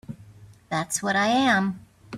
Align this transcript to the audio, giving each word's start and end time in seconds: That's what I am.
That's 0.67 1.03
what 1.03 1.15
I 1.15 1.27
am. 1.27 1.85